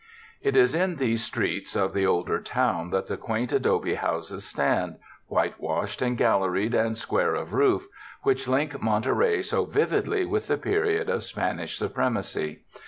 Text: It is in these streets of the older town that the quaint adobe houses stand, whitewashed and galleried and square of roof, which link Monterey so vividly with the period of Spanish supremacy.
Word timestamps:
It 0.41 0.57
is 0.57 0.73
in 0.73 0.95
these 0.95 1.23
streets 1.23 1.75
of 1.75 1.93
the 1.93 2.07
older 2.07 2.39
town 2.41 2.89
that 2.89 3.05
the 3.05 3.17
quaint 3.17 3.53
adobe 3.53 3.93
houses 3.93 4.43
stand, 4.43 4.95
whitewashed 5.27 6.01
and 6.01 6.17
galleried 6.17 6.73
and 6.73 6.97
square 6.97 7.35
of 7.35 7.53
roof, 7.53 7.85
which 8.23 8.47
link 8.47 8.81
Monterey 8.81 9.43
so 9.43 9.63
vividly 9.65 10.25
with 10.25 10.47
the 10.47 10.57
period 10.57 11.07
of 11.07 11.23
Spanish 11.23 11.77
supremacy. 11.77 12.63